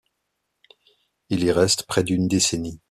Il 1.29 1.43
y 1.43 1.51
reste 1.51 1.83
près 1.85 2.03
d'une 2.03 2.27
décennie. 2.27 2.79